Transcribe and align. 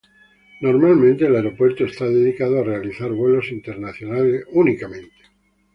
Normalmente, 0.61 1.27
el 1.27 1.35
aeropuerto 1.35 1.85
está 1.85 2.07
dedicado 2.07 2.59
a 2.59 2.63
realizar 2.63 3.11
vuelos 3.11 3.51
internacionales 3.51 4.43
únicamente. 4.51 5.13